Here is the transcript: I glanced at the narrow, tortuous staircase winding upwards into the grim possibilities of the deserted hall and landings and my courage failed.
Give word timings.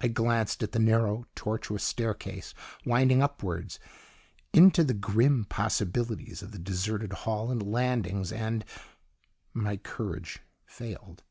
I 0.00 0.08
glanced 0.08 0.62
at 0.62 0.72
the 0.72 0.78
narrow, 0.78 1.26
tortuous 1.34 1.84
staircase 1.84 2.54
winding 2.86 3.20
upwards 3.22 3.78
into 4.54 4.82
the 4.82 4.94
grim 4.94 5.44
possibilities 5.44 6.42
of 6.42 6.52
the 6.52 6.58
deserted 6.58 7.12
hall 7.12 7.50
and 7.50 7.62
landings 7.62 8.32
and 8.32 8.64
my 9.52 9.76
courage 9.76 10.40
failed. 10.64 11.24